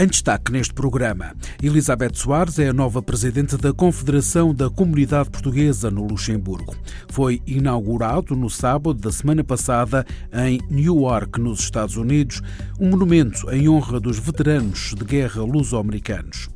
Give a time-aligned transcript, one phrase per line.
[0.00, 5.90] Em destaque neste programa, Elizabeth Soares é a nova presidente da Confederação da Comunidade Portuguesa
[5.90, 6.74] no Luxemburgo.
[7.10, 12.40] Foi inaugurado no sábado da semana passada em Newark, nos Estados Unidos,
[12.80, 16.48] um monumento em honra dos veteranos de guerra luso-americanos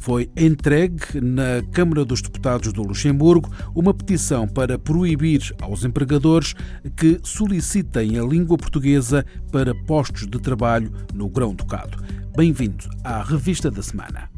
[0.00, 6.54] foi entregue na Câmara dos Deputados do Luxemburgo uma petição para proibir aos empregadores
[6.96, 12.02] que solicitem a língua portuguesa para postos de trabalho no Grão-Ducado.
[12.40, 14.30] Bem-vindo à Revista da Semana.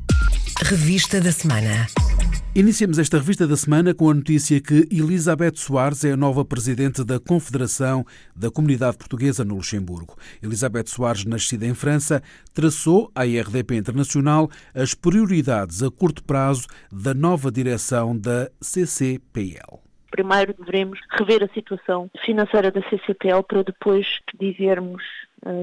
[0.65, 1.87] Revista da Semana.
[2.52, 7.05] Iniciamos esta revista da semana com a notícia que Elizabeth Soares é a nova presidente
[7.05, 10.16] da Confederação da Comunidade Portuguesa no Luxemburgo.
[10.42, 12.20] Elizabeth Soares, nascida em França,
[12.52, 19.78] traçou à IRDP Internacional as prioridades a curto prazo da nova direção da CCPL.
[20.11, 24.06] Primeiro devemos rever a situação financeira da CCPL para depois
[24.41, 25.05] dizermos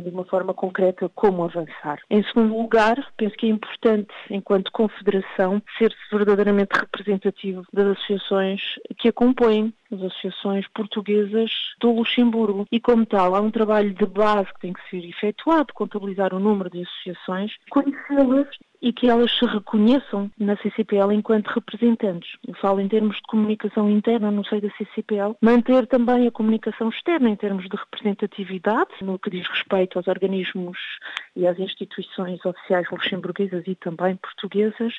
[0.04, 2.00] de uma forma concreta como avançar.
[2.10, 8.62] Em segundo lugar, penso que é importante, enquanto confederação, ser-se verdadeiramente representativo das associações
[8.98, 12.66] que a compõem, as associações portuguesas do Luxemburgo.
[12.72, 16.40] E, como tal, há um trabalho de base que tem que ser efetuado, contabilizar o
[16.40, 18.48] número de associações, conhecê-las
[18.82, 22.38] e que elas se reconheçam na CCPL enquanto representantes.
[22.48, 26.90] Eu falo em termos de comunicação interna no seio da CCPL, manter também a comunicação
[26.90, 30.78] externa em termos de representatividade, no que diz respeito aos organismos
[31.36, 34.94] e às instituições oficiais luxemburguesas e também portuguesas,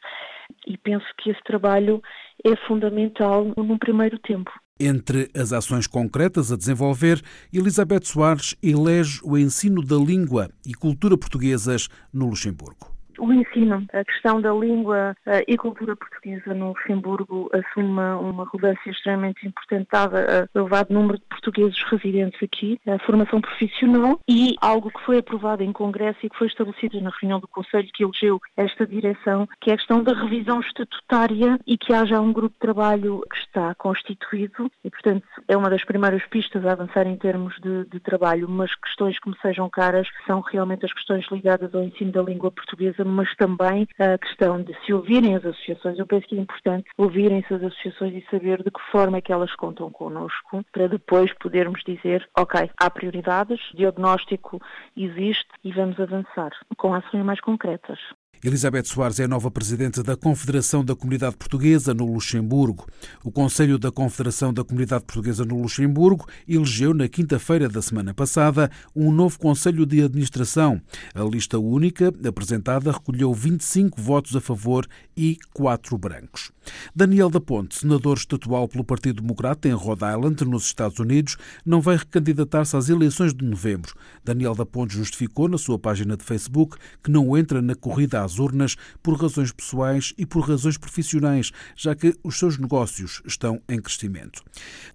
[0.67, 2.03] e penso que esse trabalho
[2.45, 4.53] é fundamental num primeiro tempo.
[4.83, 7.21] Entre as ações concretas a desenvolver,
[7.53, 12.89] Elizabeth Soares elege o ensino da língua e cultura portuguesas no Luxemburgo.
[13.19, 18.91] O ensino, a questão da língua uh, e cultura portuguesa no Luxemburgo assume uma, relevância
[18.91, 24.91] extremamente importante, dada a elevado número de portugueses residentes aqui, a formação profissional e algo
[24.91, 28.41] que foi aprovado em Congresso e que foi estabelecido na reunião do Conselho que elegeu
[28.57, 32.61] esta direção, que é a questão da revisão estatutária e que haja um grupo de
[32.61, 37.55] trabalho que está constituído e, portanto, é uma das primeiras pistas a avançar em termos
[37.61, 41.83] de, de trabalho, mas questões que me sejam caras são realmente as questões ligadas ao
[41.83, 45.99] ensino da língua portuguesa mas também a questão de se ouvirem as associações.
[45.99, 49.33] Eu penso que é importante ouvirem-se as associações e saber de que forma é que
[49.33, 54.61] elas contam connosco, para depois podermos dizer, ok, há prioridades, diagnóstico
[54.97, 57.99] existe e vamos avançar com ações mais concretas.
[58.43, 62.87] Elizabeth Soares é a nova presidente da Confederação da Comunidade Portuguesa no Luxemburgo.
[63.23, 68.71] O Conselho da Confederação da Comunidade Portuguesa no Luxemburgo elegeu na quinta-feira da semana passada
[68.97, 70.81] um novo Conselho de Administração.
[71.15, 76.51] A lista única apresentada recolheu 25 votos a favor e 4 brancos.
[76.97, 81.81] Daniel da Ponte, senador estatual pelo Partido Democrata em Rhode Island, nos Estados Unidos, não
[81.81, 83.93] vai recandidatar-se às eleições de novembro.
[84.25, 88.30] Daniel da Ponte justificou na sua página de Facebook que não entra na corrida às
[88.39, 93.81] urnas por razões pessoais e por razões profissionais, já que os seus negócios estão em
[93.81, 94.43] crescimento.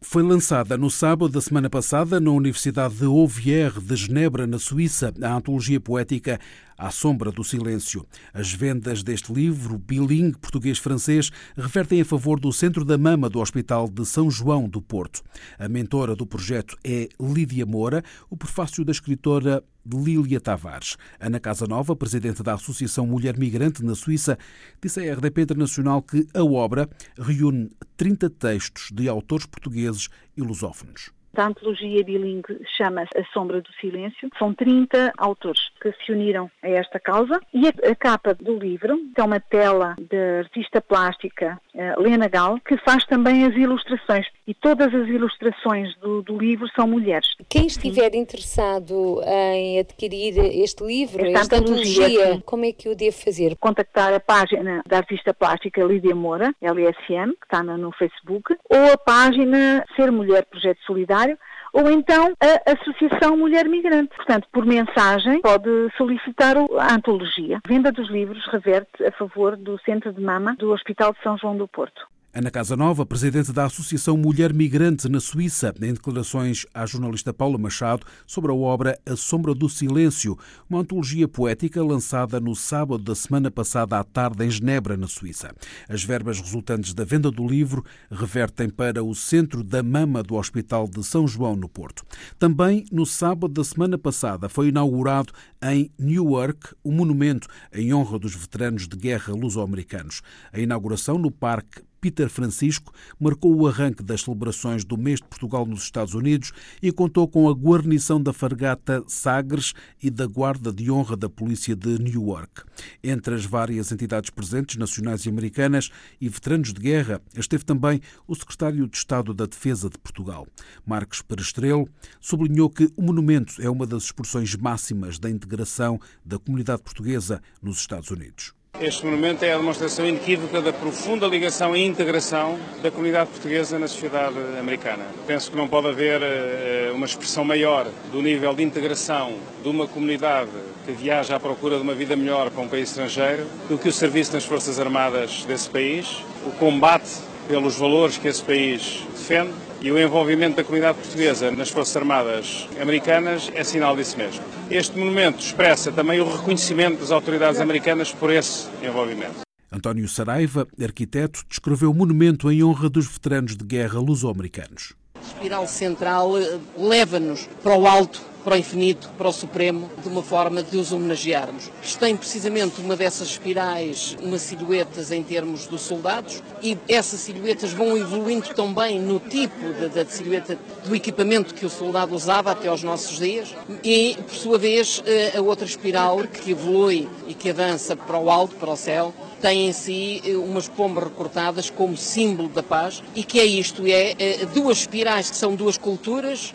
[0.02, 5.14] Foi lançada no sábado da semana passada na Universidade de Ouvier de Genebra, na Suíça,
[5.22, 6.40] a antologia poética
[6.78, 8.06] à sombra do silêncio.
[8.34, 13.90] As vendas deste livro, bilingue português-francês, revertem a favor do Centro da Mama do Hospital
[13.90, 15.22] de São João do Porto.
[15.58, 20.98] A mentora do projeto é Lídia Moura, o prefácio da escritora Lília Tavares.
[21.20, 24.38] Ana Casanova, presidente da Associação Mulher Migrante na Suíça,
[24.82, 31.12] disse à RDP Internacional que a obra reúne 30 textos de autores portugueses e lusófonos
[31.36, 34.30] da antologia bilingue chama-se A Sombra do Silêncio.
[34.40, 38.98] São 30 autores que se uniram a esta causa e a, a capa do livro
[39.16, 44.54] é uma tela da artista plástica uh, Lena Gal, que faz também as ilustrações e
[44.54, 47.28] todas as ilustrações do, do livro são mulheres.
[47.50, 48.20] Quem estiver sim.
[48.20, 53.58] interessado em adquirir este livro, esta, esta antologia, antologia como é que o devo fazer?
[53.58, 58.94] Contactar a página da artista plástica Lídia Moura, LSM, que está no, no Facebook, ou
[58.94, 61.25] a página Ser Mulher Projeto Solidário
[61.74, 64.16] ou então a Associação Mulher Migrante.
[64.16, 67.60] Portanto, por mensagem, pode solicitar a antologia.
[67.68, 71.58] Venda dos livros reverte a favor do Centro de Mama do Hospital de São João
[71.58, 72.08] do Porto.
[72.38, 78.06] Ana Casanova, presidente da Associação Mulher Migrante na Suíça, em declarações à jornalista Paula Machado
[78.28, 80.38] sobre a obra A Sombra do Silêncio,
[80.70, 85.56] uma antologia poética lançada no sábado da semana passada à tarde em Genebra, na Suíça.
[85.88, 90.90] As verbas resultantes da venda do livro revertem para o Centro da Mama do Hospital
[90.90, 92.04] de São João, no Porto.
[92.38, 95.32] Também no sábado da semana passada foi inaugurado
[95.64, 100.22] em Newark o monumento em honra dos veteranos de guerra luso-americanos.
[100.52, 105.66] A inauguração no Parque Peter Francisco marcou o arranque das celebrações do mês de Portugal
[105.66, 109.74] nos Estados Unidos e contou com a guarnição da Fargata Sagres
[110.04, 112.62] e da Guarda de Honra da Polícia de Newark.
[113.04, 115.90] Entre as várias entidades presentes, nacionais e americanas,
[116.22, 120.46] e veteranos de guerra, esteve também o secretário de Estado da Defesa de Portugal.
[120.86, 121.90] Marcos Perestrelo
[122.22, 127.80] sublinhou que o monumento é uma das expressões máximas da integração da comunidade portuguesa nos
[127.80, 128.54] Estados Unidos.
[128.82, 133.88] Este monumento é a demonstração inequívoca da profunda ligação e integração da comunidade portuguesa na
[133.88, 135.06] sociedade americana.
[135.26, 139.34] Penso que não pode haver uh, uma expressão maior do nível de integração
[139.64, 140.52] de uma comunidade
[140.86, 143.94] que viaja à procura de uma vida melhor para um país estrangeiro do que o
[143.94, 147.10] serviço nas Forças Armadas desse país, o combate
[147.48, 149.52] pelos valores que esse país defende
[149.82, 154.44] e o envolvimento da comunidade portuguesa nas Forças Armadas americanas é sinal disso mesmo.
[154.70, 159.46] Este monumento expressa também o reconhecimento das autoridades americanas por esse envolvimento.
[159.72, 164.94] António Saraiva, arquiteto, descreveu o monumento em honra dos veteranos de guerra luso-americanos.
[165.16, 170.08] A espiral central eh, leva-nos para o alto para o infinito, para o supremo, de
[170.08, 171.72] uma forma de os homenagearmos.
[171.82, 177.74] Isto tem precisamente uma dessas espirais, umas silhuetas em termos dos soldados, e essas silhuetas
[177.74, 179.56] vão evoluindo também no tipo
[179.94, 184.58] da silhueta do equipamento que o soldado usava até aos nossos dias, e, por sua
[184.60, 188.78] vez, eh, a outra espiral que evolui e que avança para o alto, para o
[188.78, 193.46] céu, tem em si eh, umas pombas recortadas como símbolo da paz e que é
[193.46, 196.54] isto, é, é duas espirais que são duas culturas,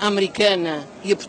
[0.00, 1.27] a americana e a portuguesa,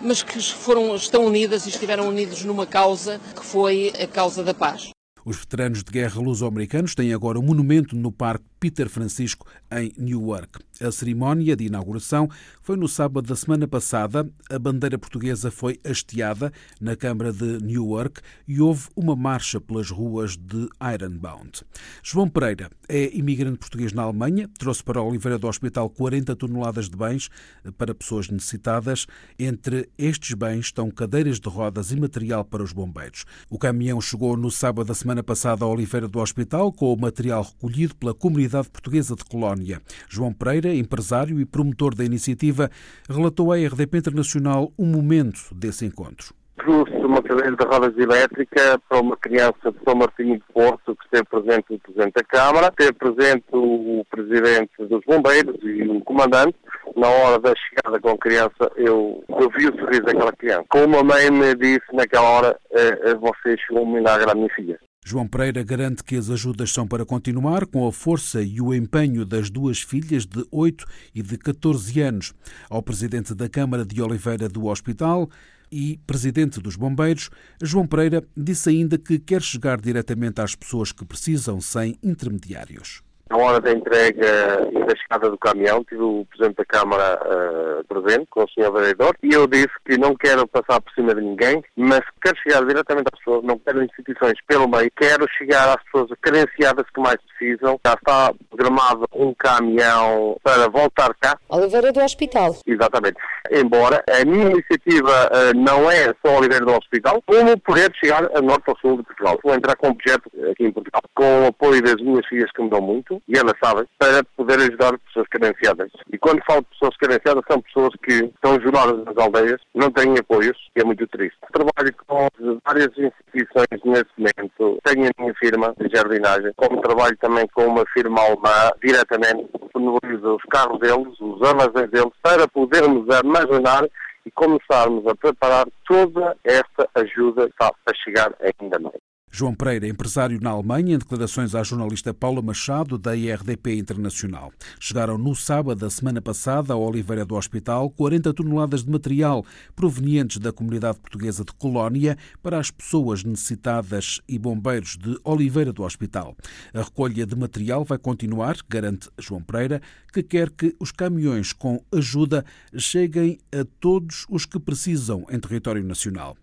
[0.00, 4.54] mas que foram, estão unidas e estiveram unidos numa causa que foi a causa da
[4.54, 4.90] paz.
[5.24, 10.58] Os veteranos de guerra luso-americanos têm agora um monumento no Parque Peter Francisco, em Newark.
[10.80, 12.30] A cerimónia de inauguração
[12.62, 14.26] foi no sábado da semana passada.
[14.48, 16.50] A bandeira portuguesa foi hasteada
[16.80, 21.60] na Câmara de Newark e houve uma marcha pelas ruas de Ironbound.
[22.02, 26.96] João Pereira é imigrante português na Alemanha, trouxe para Oliveira do Hospital 40 toneladas de
[26.96, 27.28] bens
[27.76, 29.06] para pessoas necessitadas.
[29.38, 33.26] Entre estes bens estão cadeiras de rodas e material para os bombeiros.
[33.50, 37.42] O caminhão chegou no sábado da semana passada a Oliveira do Hospital com o material
[37.42, 39.80] recolhido pela comunidade Portuguesa de Colónia.
[40.08, 42.70] João Pereira, empresário e promotor da iniciativa,
[43.08, 46.34] relatou à RDP Internacional um momento desse encontro
[46.64, 51.04] trouxe uma cadeira de rodas elétrica para uma criança de São Martinho de Porto, que
[51.04, 56.56] esteve presente o Presidente da Câmara, esteve presente o Presidente dos Bombeiros e o Comandante.
[56.96, 60.64] Na hora da chegada com a criança, eu, eu vi o sorriso daquela criança.
[60.68, 64.48] Como a mãe me disse naquela hora, eh, eh você chegou um milagre à minha
[64.54, 64.78] filha.
[65.06, 69.26] João Pereira garante que as ajudas são para continuar com a força e o empenho
[69.26, 72.32] das duas filhas de 8 e de 14 anos.
[72.70, 75.28] Ao presidente da Câmara de Oliveira do Hospital
[75.70, 77.28] e presidente dos Bombeiros,
[77.62, 83.02] João Pereira disse ainda que quer chegar diretamente às pessoas que precisam sem intermediários.
[83.34, 87.84] Na hora da entrega e da chegada do caminhão, tive o Presidente da Câmara uh,
[87.84, 88.72] presente, com o Sr.
[88.72, 92.64] Vereador, e eu disse que não quero passar por cima de ninguém, mas quero chegar
[92.64, 97.16] diretamente às pessoas, não quero instituições pelo meio, quero chegar às pessoas carenciadas que mais
[97.26, 97.80] precisam.
[97.84, 101.36] Já está programado um caminhão para voltar cá.
[101.48, 102.56] Oliveira do Hospital.
[102.64, 103.16] Exatamente.
[103.50, 108.40] Embora a minha iniciativa uh, não é só Oliveira do Hospital, como poder chegar a
[108.40, 109.40] norte ao sul de Portugal.
[109.42, 112.62] Vou entrar com um projeto aqui em Portugal, com o apoio das minhas filhas que
[112.62, 115.90] me dão muito, e sabem, para poder ajudar pessoas carenciadas.
[116.12, 120.18] E quando falo de pessoas carenciadas, são pessoas que estão isoladas nas aldeias, não têm
[120.18, 121.38] apoios, e é muito triste.
[121.52, 122.28] Trabalho com
[122.64, 127.84] várias instituições nesse momento, tenho a minha firma de jardinagem, como trabalho também com uma
[127.92, 133.84] firma alemã, diretamente disponibilizo os carros deles, os armazéns deles, para podermos armazenar
[134.26, 139.13] e começarmos a preparar toda esta ajuda para chegar ainda mais.
[139.36, 144.52] João Pereira, empresário na Alemanha, em declarações à jornalista Paula Machado, da IRDP Internacional.
[144.78, 150.38] Chegaram no sábado da semana passada a Oliveira do Hospital 40 toneladas de material provenientes
[150.38, 156.36] da comunidade portuguesa de Colónia para as pessoas necessitadas e bombeiros de Oliveira do Hospital.
[156.72, 161.84] A recolha de material vai continuar, garante João Pereira, que quer que os caminhões com
[161.92, 162.44] ajuda
[162.78, 166.36] cheguem a todos os que precisam em território nacional.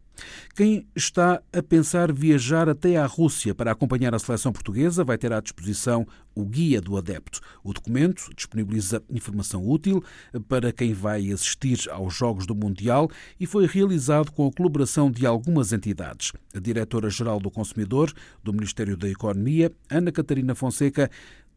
[0.56, 5.32] Quem está a pensar viajar até à Rússia para acompanhar a seleção portuguesa vai ter
[5.32, 7.40] à disposição o Guia do Adepto.
[7.64, 10.04] O documento disponibiliza informação útil
[10.48, 13.10] para quem vai assistir aos Jogos do Mundial
[13.40, 16.32] e foi realizado com a colaboração de algumas entidades.
[16.54, 18.14] A Diretora-Geral do Consumidor
[18.44, 21.10] do Ministério da Economia, Ana Catarina Fonseca,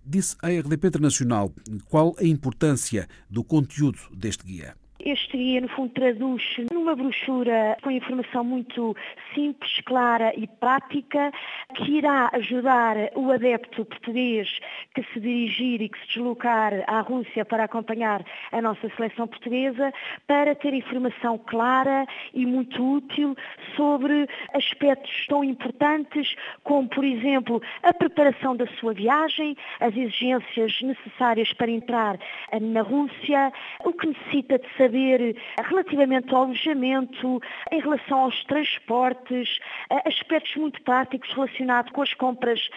[0.04, 1.52] disse à RDP Internacional
[1.86, 4.76] qual a importância do conteúdo deste guia.
[5.06, 6.42] Este guia, no fundo, traduz
[6.72, 8.96] numa brochura com informação muito
[9.34, 11.30] simples, clara e prática,
[11.74, 14.48] que irá ajudar o adepto português
[14.94, 19.92] que se dirigir e que se deslocar à Rússia para acompanhar a nossa seleção portuguesa,
[20.26, 23.36] para ter informação clara e muito útil
[23.76, 31.52] sobre aspectos tão importantes como, por exemplo, a preparação da sua viagem, as exigências necessárias
[31.52, 32.18] para entrar
[32.58, 33.52] na Rússia,
[33.84, 39.58] o que necessita de saber saber relativamente ao alojamento, em relação aos transportes,
[40.06, 42.68] aspectos muito práticos relacionados com as compras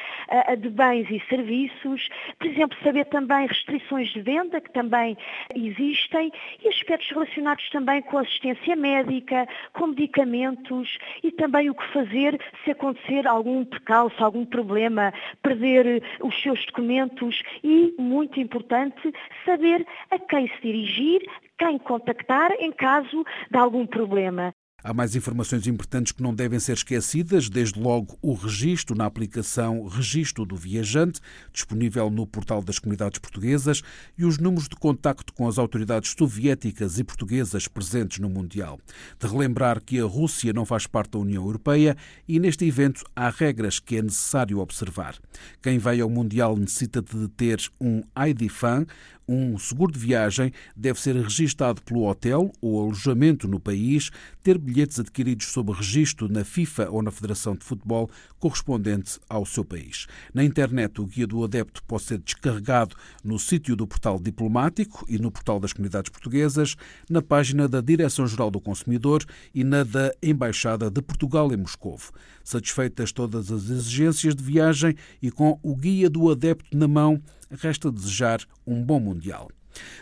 [0.59, 2.09] de bens e serviços,
[2.39, 5.15] por exemplo, saber também restrições de venda, que também
[5.53, 6.31] existem,
[6.63, 12.71] e aspectos relacionados também com assistência médica, com medicamentos e também o que fazer se
[12.71, 19.13] acontecer algum percalço, algum problema, perder os seus documentos e, muito importante,
[19.45, 21.21] saber a quem se dirigir,
[21.57, 24.53] quem contactar em caso de algum problema.
[24.83, 29.87] Há mais informações importantes que não devem ser esquecidas, desde logo o registro na aplicação
[29.87, 31.19] Registro do Viajante,
[31.51, 33.81] disponível no portal das comunidades portuguesas,
[34.15, 38.79] e os números de contacto com as autoridades soviéticas e portuguesas presentes no Mundial.
[39.19, 41.97] De relembrar que a Rússia não faz parte da União Europeia
[42.27, 45.15] e neste evento há regras que é necessário observar.
[45.59, 48.85] Quem vai ao Mundial necessita de ter um ID-FAN,
[49.27, 54.09] um seguro de viagem deve ser registado pelo hotel ou alojamento no país,
[54.41, 59.65] ter bilhetes adquiridos sob registro na FIFA ou na Federação de Futebol correspondente ao seu
[59.65, 60.07] país.
[60.33, 65.17] Na internet, o guia do adepto pode ser descarregado no sítio do portal diplomático e
[65.17, 66.75] no portal das comunidades portuguesas,
[67.09, 71.97] na página da Direção-Geral do Consumidor e na da Embaixada de Portugal em Moscou.
[72.43, 77.91] Satisfeitas todas as exigências de viagem e com o guia do adepto na mão, resta
[77.91, 79.49] desejar um bom Mundial.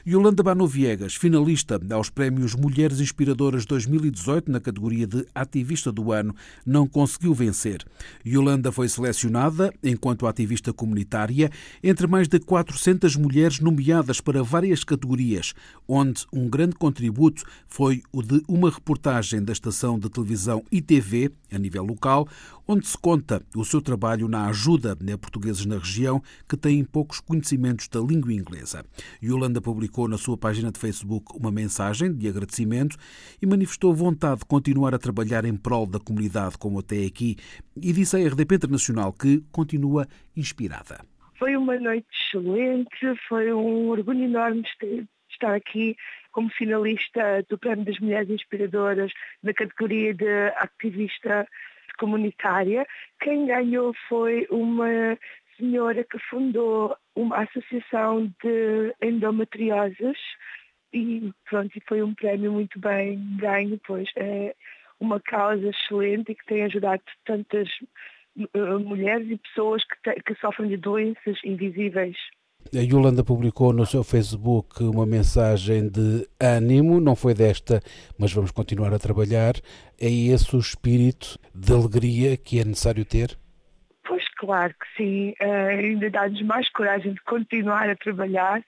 [0.08, 6.36] Yolanda Bano Viegas, finalista aos Prémios Mulheres Inspiradoras 2018 na categoria de Ativista do Ano,
[6.66, 7.86] não conseguiu vencer.
[8.26, 11.50] Yolanda foi selecionada enquanto ativista comunitária
[11.84, 15.54] entre mais de 400 mulheres nomeadas para várias categorias,
[15.88, 21.58] onde um grande contributo foi o de uma reportagem da estação de televisão ITV, a
[21.58, 22.28] nível local,
[22.68, 27.20] onde se conta o seu trabalho na ajuda a portugueses na região que têm poucos
[27.20, 28.84] conhecimentos da língua inglesa.
[29.24, 32.96] Yolanda publicou na sua página de Facebook uma mensagem de agradecimento
[33.42, 37.36] e manifestou vontade de continuar a trabalhar em prol da comunidade como até aqui
[37.76, 40.06] e disse à RDP Internacional que continua
[40.38, 41.04] inspirada.
[41.40, 44.64] Foi uma noite excelente, foi um orgulho enorme
[45.32, 45.98] estar aqui
[46.32, 51.48] como finalista do Prémio das Mulheres Inspiradoras na categoria de ativista
[51.98, 52.86] comunitária.
[53.20, 55.18] Quem ganhou foi uma
[55.58, 60.18] senhora que fundou uma associação de endometrioses
[60.94, 64.56] e pronto, foi um prémio muito bem ganho, pois é
[65.00, 67.68] uma causa excelente e que tem ajudado tantas
[68.38, 72.16] uh, mulheres e pessoas que, te, que sofrem de doenças invisíveis.
[72.74, 77.80] A Yolanda publicou no seu Facebook uma mensagem de ânimo, não foi desta,
[78.18, 79.54] mas vamos continuar a trabalhar.
[80.00, 83.38] É esse o espírito de alegria que é necessário ter?
[84.46, 88.64] Claro que sim, uh, ainda dá-nos mais coragem de continuar a trabalhar,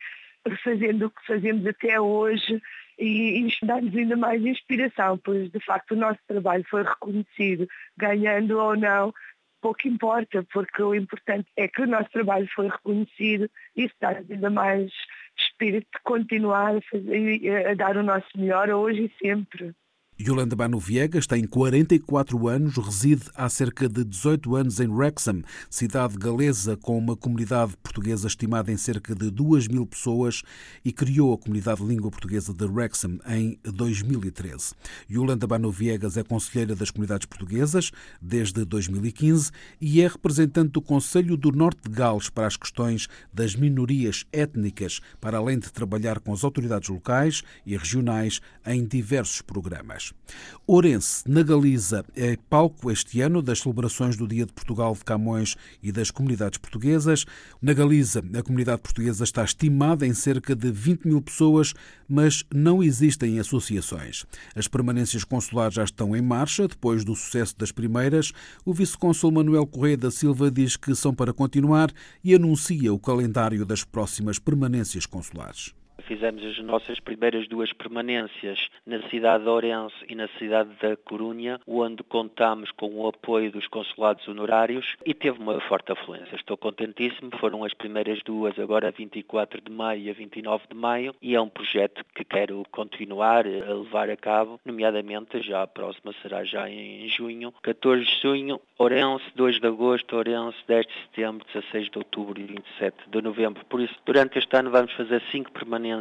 [0.63, 2.60] fazendo o que fazemos até hoje
[2.98, 8.57] e isto dá-nos ainda mais inspiração, pois de facto o nosso trabalho foi reconhecido, ganhando
[8.57, 9.13] ou não,
[9.62, 14.31] pouco importa, porque o importante é que o nosso trabalho foi reconhecido e isso dá-nos
[14.31, 14.91] ainda mais
[15.38, 19.75] espírito de continuar a, fazer, a dar o nosso melhor hoje e sempre.
[20.19, 26.17] Yolanda Bano Viegas tem 44 anos, reside há cerca de 18 anos em Wrexham, cidade
[26.17, 30.41] galesa com uma comunidade portuguesa estimada em cerca de 2 mil pessoas
[30.83, 34.74] e criou a comunidade de língua portuguesa de Wrexham em 2013.
[35.09, 41.38] Yolanda Bano Viegas é conselheira das comunidades portuguesas desde 2015 e é representante do Conselho
[41.38, 46.33] do Norte de Gales para as questões das minorias étnicas, para além de trabalhar com
[46.33, 50.06] as autoridades locais e regionais em diversos programas.
[50.11, 50.17] Português.
[50.65, 55.55] Ourense, na Galiza, é palco este ano das celebrações do Dia de Portugal de Camões
[55.81, 57.25] e das comunidades portuguesas.
[57.61, 61.73] Na Galiza, a comunidade portuguesa está estimada em cerca de 20 mil pessoas,
[62.07, 64.25] mas não existem associações.
[64.55, 68.33] As permanências consulares já estão em marcha, depois do sucesso das primeiras.
[68.65, 73.65] O vice-consul Manuel Correia da Silva diz que são para continuar e anuncia o calendário
[73.65, 75.73] das próximas permanências consulares.
[76.07, 81.59] Fizemos as nossas primeiras duas permanências na cidade de Ourense e na cidade da Corunha,
[81.67, 86.37] onde contamos com o apoio dos consulados honorários e teve uma forte afluência.
[86.37, 91.13] Estou contentíssimo, foram as primeiras duas, agora 24 de maio e a 29 de maio,
[91.21, 96.13] e é um projeto que quero continuar a levar a cabo, nomeadamente já a próxima
[96.21, 101.45] será já em junho, 14 de junho, Ourense, 2 de agosto, Ourense, 10 de setembro,
[101.53, 103.65] 16 de outubro e 27 de novembro.
[103.65, 105.96] Por isso, durante este ano vamos fazer cinco permanências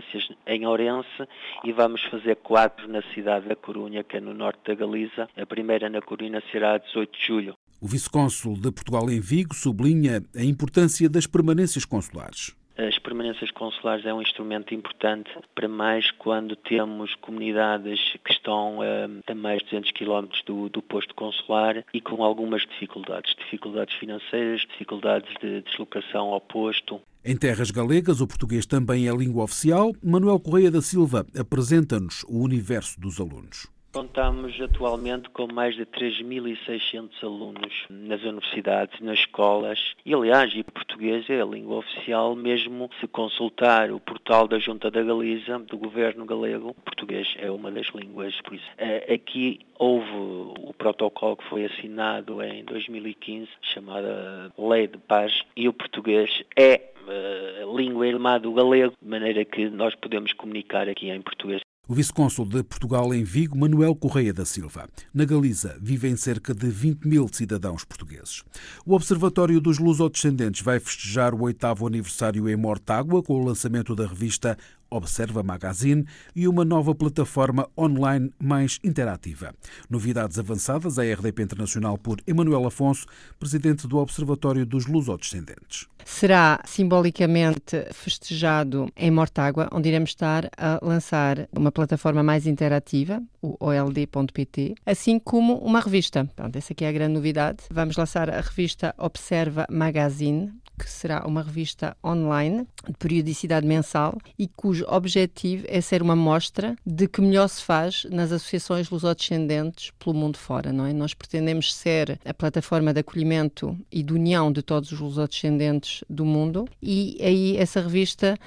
[0.47, 1.29] em Ourense
[1.65, 5.29] e vamos fazer quatro na cidade da Corunha, que é no norte da Galiza.
[5.37, 7.55] A primeira na Corunha será a 18 de julho.
[7.81, 12.57] O vice-cônsul de Portugal em Vigo sublinha a importância das permanências consulares.
[12.79, 19.33] As permanências consulares é um instrumento importante, para mais quando temos comunidades que estão a,
[19.33, 24.61] a mais de 200 km do, do, posto consular e com algumas dificuldades, dificuldades financeiras,
[24.61, 27.01] dificuldades de deslocação ao posto.
[27.29, 29.93] Em terras galegas, o português também é língua oficial.
[30.01, 33.67] Manuel Correia da Silva apresenta-nos o universo dos alunos.
[33.93, 41.29] Contamos atualmente com mais de 3.600 alunos nas universidades, nas escolas e, aliás, o português
[41.29, 46.25] é a língua oficial, mesmo se consultar o portal da Junta da Galiza, do governo
[46.27, 48.41] galego, português é uma das línguas.
[48.43, 54.99] Por isso, eh, aqui houve o protocolo que foi assinado em 2015, chamada Lei de
[54.99, 60.33] Paz, e o português é a língua irmã do galego, de maneira que nós podemos
[60.33, 61.61] comunicar aqui em português.
[61.89, 64.89] O vice-cônsul de Portugal em Vigo, Manuel Correia da Silva.
[65.15, 68.43] Na Galiza vivem cerca de 20 mil cidadãos portugueses.
[68.85, 74.05] O Observatório dos Lusodescendentes vai festejar o oitavo aniversário em Mortágua com o lançamento da
[74.05, 74.59] revista
[74.91, 79.55] Observa Magazine e uma nova plataforma online mais interativa.
[79.89, 83.07] Novidades avançadas à RDP Internacional por Emanuel Afonso,
[83.39, 85.87] presidente do Observatório dos Lusodescendentes.
[86.05, 93.57] Será simbolicamente festejado em Mortágua, onde iremos estar a lançar uma plataforma mais interativa, o
[93.61, 96.25] old.pt, assim como uma revista.
[96.37, 97.65] Pronto, essa aqui é a grande novidade.
[97.73, 104.49] Vamos lançar a revista Observa Magazine, que será uma revista online de periodicidade mensal e
[104.49, 110.15] cujo objetivo é ser uma mostra de que melhor se faz nas associações lusodescendentes pelo
[110.15, 110.93] mundo fora, não é?
[110.93, 116.25] Nós pretendemos ser a plataforma de acolhimento e de união de todos os lusodescendentes do
[116.25, 118.39] mundo e aí essa revista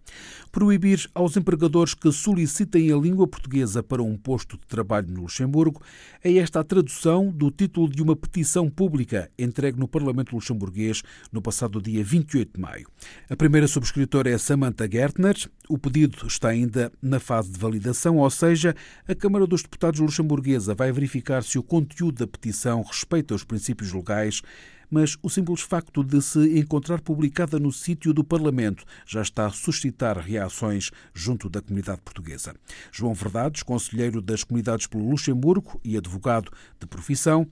[0.51, 5.81] Proibir aos empregadores que solicitem a língua portuguesa para um posto de trabalho no Luxemburgo
[6.23, 11.41] é esta a tradução do título de uma petição pública entregue no Parlamento luxemburguês no
[11.41, 12.89] passado dia 28 de maio.
[13.31, 15.37] A primeira subscritora é Samantha Gertner.
[15.69, 18.75] O pedido está ainda na fase de validação, ou seja,
[19.07, 23.93] a Câmara dos Deputados luxemburguesa vai verificar se o conteúdo da petição respeita os princípios
[23.93, 24.43] legais
[24.91, 29.51] mas o simples facto de se encontrar publicada no sítio do Parlamento já está a
[29.51, 32.55] suscitar reações junto da comunidade portuguesa.
[32.93, 37.47] João Verdades, conselheiro das comunidades pelo Luxemburgo e advogado de profissão,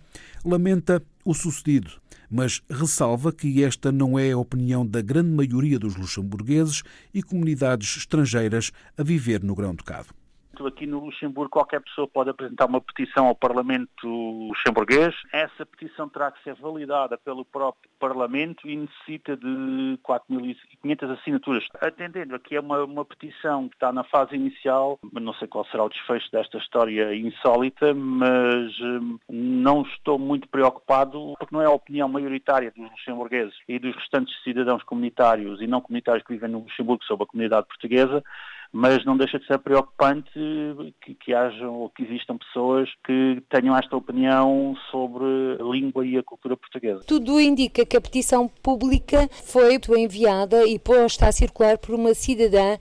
[0.45, 1.93] lamenta o sucedido,
[2.35, 6.83] mas ressalva que esta não é a opinião da grande maioria dos luxemburgueses
[7.15, 10.09] e comunidades estrangeiras a viver no Grão-Ducado.
[10.67, 14.07] Aqui no Luxemburgo, qualquer pessoa pode apresentar uma petição ao Parlamento
[14.49, 15.15] luxemburguês.
[15.33, 21.65] Essa petição terá que ser validada pelo próprio Parlamento e necessita de 4.500 assinaturas.
[21.81, 25.85] Atendendo, aqui é uma, uma petição que está na fase inicial, não sei qual será
[25.85, 31.71] o desfecho desta história insólita, mas hum, não estou muito preocupado, porque não é a
[31.71, 36.61] opinião maioritária dos luxemburgueses e dos restantes cidadãos comunitários e não comunitários que vivem no
[36.61, 38.23] Luxemburgo sobre a comunidade portuguesa,
[38.75, 40.33] mas não deixa de ser preocupante
[41.01, 45.25] que, que hajam ou que existam pessoas que tenham esta opinião sobre
[45.61, 47.05] a língua e a cultura portuguesa.
[47.07, 52.77] Tudo indica que a petição pública foi enviada e posta a circular por uma cidadã,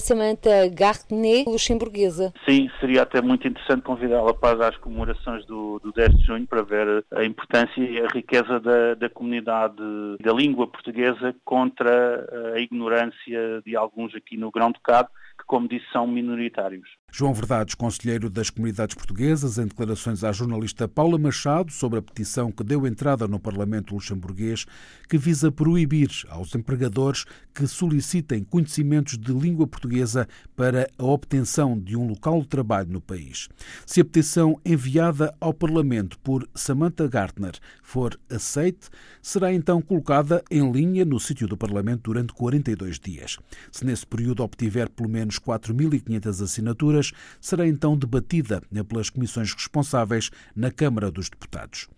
[0.00, 2.32] Samantha Gartner, luxemburguesa.
[2.48, 6.62] Sim, seria até muito interessante convidá-la para as comemorações do, do 10 de junho para
[6.62, 9.74] ver a importância e a riqueza da, da comunidade
[10.22, 16.06] da língua portuguesa contra a ignorância de alguns aqui no Grão-Ducado que, como disse, são
[16.06, 16.88] minoritários.
[17.16, 22.50] João Verdades, conselheiro das comunidades portuguesas, em declarações à jornalista Paula Machado sobre a petição
[22.50, 24.66] que deu entrada no Parlamento luxemburguês,
[25.08, 27.24] que visa proibir aos empregadores
[27.54, 33.00] que solicitem conhecimentos de língua portuguesa para a obtenção de um local de trabalho no
[33.00, 33.48] país.
[33.86, 38.88] Se a petição enviada ao Parlamento por Samantha Gartner for aceite,
[39.22, 43.38] será então colocada em linha no sítio do Parlamento durante 42 dias.
[43.70, 47.03] Se nesse período obtiver pelo menos 4.500 assinaturas,
[47.40, 51.88] será então debatida pelas comissões responsáveis na Câmara dos Deputados.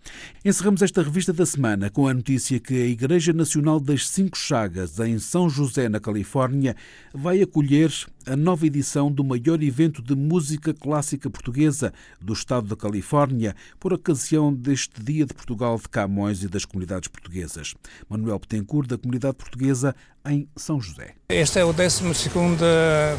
[0.43, 4.99] Encerramos esta revista da semana com a notícia que a Igreja Nacional das Cinco Chagas,
[4.99, 6.75] em São José, na Califórnia,
[7.13, 7.91] vai acolher
[8.25, 13.93] a nova edição do maior evento de música clássica portuguesa do estado da Califórnia, por
[13.93, 17.73] ocasião deste Dia de Portugal de Camões e das comunidades portuguesas.
[18.09, 21.16] Manuel Betancourt, da comunidade portuguesa em São José.
[21.29, 22.03] Este é o 12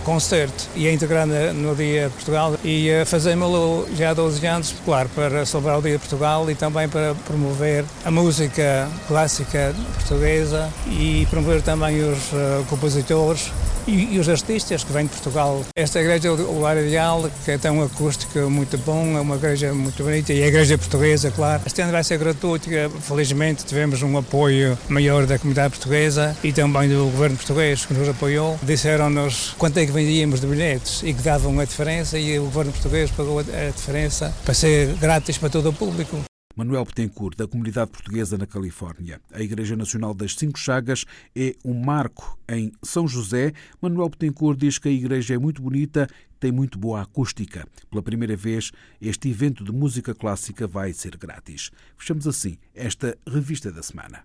[0.03, 4.75] concerto e é integrado no Dia de Portugal e eh, fazemos-lo já há 12 anos,
[4.83, 10.73] claro, para celebrar o Dia de Portugal e também para promover a música clássica portuguesa
[10.87, 13.53] e promover também os uh, compositores
[13.87, 15.65] e, e, os artistas que vêm de Portugal.
[15.75, 19.73] Esta igreja é o lar ideal, que é tão acústica muito bom, é uma igreja
[19.73, 21.63] muito bonita e a igreja portuguesa, claro.
[21.65, 22.69] Este ano vai ser gratuito,
[23.01, 28.09] felizmente tivemos um apoio maior da comunidade portuguesa e também do governo português que nos
[28.09, 28.59] apoiou.
[28.63, 32.73] Disseram-nos quanto é que vendíamos de bilhetes e que davam a diferença e o governo
[32.73, 36.23] português pagou a diferença para ser grátis para todo o público.
[36.57, 39.21] Manuel Betancourt, da comunidade portuguesa na Califórnia.
[39.33, 41.05] A Igreja Nacional das Cinco Chagas
[41.37, 43.53] é um marco em São José.
[43.81, 46.09] Manuel Betancourt diz que a igreja é muito bonita
[46.39, 47.67] tem muito boa acústica.
[47.91, 51.71] Pela primeira vez, este evento de música clássica vai ser grátis.
[51.97, 54.25] Fechamos assim esta revista da semana.